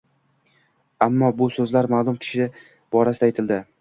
Ammo 1.07 1.29
bu 1.41 1.49
so’zlar 1.57 1.91
ma’lum 1.93 2.19
kishi 2.25 2.49
borasida 2.97 3.29
aytildi. 3.29 3.61